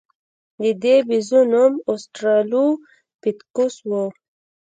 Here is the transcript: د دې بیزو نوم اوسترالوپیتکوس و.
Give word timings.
د 0.61 0.63
دې 0.83 0.95
بیزو 1.07 1.39
نوم 1.51 1.73
اوسترالوپیتکوس 1.89 3.75
و. 3.87 3.89